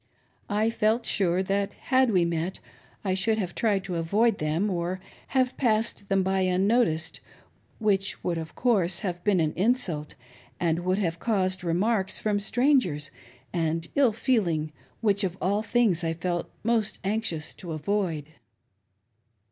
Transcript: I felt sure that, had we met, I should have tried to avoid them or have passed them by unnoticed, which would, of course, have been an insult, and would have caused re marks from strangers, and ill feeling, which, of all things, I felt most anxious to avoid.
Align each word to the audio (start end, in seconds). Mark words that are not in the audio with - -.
I 0.49 0.71
felt 0.71 1.05
sure 1.05 1.43
that, 1.43 1.73
had 1.73 2.09
we 2.09 2.25
met, 2.25 2.59
I 3.05 3.13
should 3.13 3.37
have 3.37 3.53
tried 3.53 3.83
to 3.83 3.97
avoid 3.97 4.39
them 4.39 4.67
or 4.67 4.99
have 5.27 5.55
passed 5.57 6.09
them 6.09 6.23
by 6.23 6.39
unnoticed, 6.39 7.19
which 7.77 8.23
would, 8.23 8.39
of 8.39 8.55
course, 8.55 9.01
have 9.01 9.23
been 9.23 9.39
an 9.39 9.53
insult, 9.55 10.15
and 10.59 10.79
would 10.79 10.97
have 10.97 11.19
caused 11.19 11.63
re 11.63 11.75
marks 11.75 12.17
from 12.17 12.39
strangers, 12.39 13.11
and 13.53 13.89
ill 13.93 14.11
feeling, 14.11 14.71
which, 15.01 15.23
of 15.23 15.37
all 15.39 15.61
things, 15.61 16.03
I 16.03 16.13
felt 16.13 16.49
most 16.63 16.97
anxious 17.03 17.53
to 17.53 17.71
avoid. 17.71 18.25